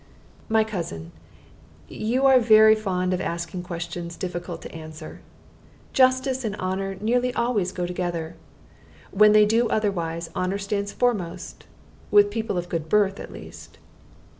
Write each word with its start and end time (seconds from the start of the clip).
"My 0.49 0.63
cousin, 0.63 1.11
you 1.87 2.25
are 2.25 2.73
fond 2.75 3.13
of 3.13 3.21
asking 3.21 3.61
questions 3.61 4.17
difficult 4.17 4.63
to 4.63 4.71
answer. 4.73 5.21
Justice 5.93 6.43
and 6.43 6.55
honor 6.55 6.97
nearly 6.99 7.31
always 7.35 7.71
go 7.71 7.85
together. 7.85 8.35
When 9.11 9.33
they 9.33 9.45
do 9.45 9.69
otherwise, 9.69 10.31
honor 10.33 10.57
stands 10.57 10.91
foremost, 10.91 11.67
with 12.09 12.31
people 12.31 12.57
of 12.57 12.67
good 12.67 12.89
birth, 12.89 13.19
at 13.19 13.31
least." 13.31 13.77